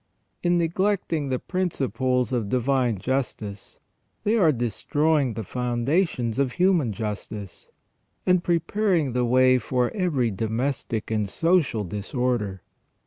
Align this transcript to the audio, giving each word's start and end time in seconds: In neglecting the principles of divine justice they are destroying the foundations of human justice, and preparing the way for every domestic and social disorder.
In 0.41 0.57
neglecting 0.57 1.29
the 1.29 1.37
principles 1.37 2.33
of 2.33 2.49
divine 2.49 2.97
justice 2.97 3.79
they 4.23 4.35
are 4.35 4.51
destroying 4.51 5.35
the 5.35 5.43
foundations 5.43 6.39
of 6.39 6.53
human 6.53 6.91
justice, 6.91 7.69
and 8.25 8.43
preparing 8.43 9.13
the 9.13 9.25
way 9.25 9.59
for 9.59 9.91
every 9.91 10.31
domestic 10.31 11.11
and 11.11 11.29
social 11.29 11.83
disorder. 11.83 12.63